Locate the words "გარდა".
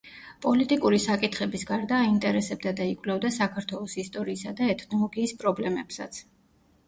1.71-1.99